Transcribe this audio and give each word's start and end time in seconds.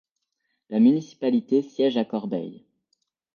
La 0.71 0.79
municipalité 0.79 1.61
siège 1.61 1.95
à 1.95 2.05
Corbeil. 2.05 2.65